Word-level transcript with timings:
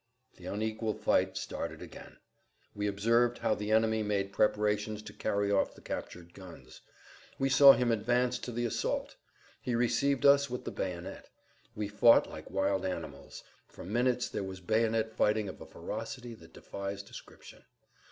The 0.37 0.47
unequal 0.47 0.95
fight 0.95 1.37
started 1.37 1.79
again. 1.79 2.17
We 2.73 2.87
observed 2.87 3.37
how 3.37 3.53
the 3.53 3.69
enemy 3.71 4.01
made 4.01 4.33
preparations 4.33 5.03
to 5.03 5.13
carry 5.13 5.51
off 5.51 5.75
the 5.75 5.81
captured 5.81 6.33
guns. 6.33 6.81
We 7.37 7.49
saw 7.49 7.73
him 7.73 7.91
advance 7.91 8.39
to 8.39 8.51
the 8.51 8.65
assault. 8.65 9.15
He 9.61 9.75
received 9.75 10.25
us 10.25 10.49
with 10.49 10.65
the 10.65 10.71
bayonet. 10.71 11.29
We 11.75 11.87
fought 11.87 12.27
like 12.27 12.49
wild 12.49 12.83
animals. 12.83 13.43
For 13.67 13.83
minutes 13.83 14.27
there 14.27 14.43
was 14.43 14.59
bayonet 14.59 15.13
fighting 15.13 15.47
of 15.47 15.61
a 15.61 15.67
ferocity 15.67 16.33
that 16.33 16.51
defies 16.53 17.03
description. 17.03 17.63